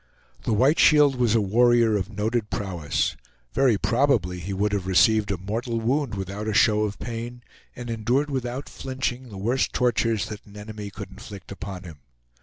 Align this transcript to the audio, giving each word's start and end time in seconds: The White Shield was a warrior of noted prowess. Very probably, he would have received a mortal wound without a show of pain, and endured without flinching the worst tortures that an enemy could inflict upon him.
The 0.45 0.53
White 0.53 0.79
Shield 0.79 1.15
was 1.15 1.35
a 1.35 1.41
warrior 1.41 1.95
of 1.95 2.09
noted 2.09 2.49
prowess. 2.49 3.15
Very 3.53 3.77
probably, 3.77 4.39
he 4.39 4.51
would 4.51 4.73
have 4.73 4.87
received 4.87 5.29
a 5.29 5.37
mortal 5.37 5.79
wound 5.79 6.15
without 6.15 6.47
a 6.47 6.55
show 6.55 6.85
of 6.85 6.97
pain, 6.97 7.43
and 7.75 7.87
endured 7.87 8.31
without 8.31 8.67
flinching 8.67 9.29
the 9.29 9.37
worst 9.37 9.73
tortures 9.73 10.25
that 10.29 10.43
an 10.47 10.57
enemy 10.57 10.89
could 10.89 11.11
inflict 11.11 11.51
upon 11.51 11.83
him. 11.83 11.99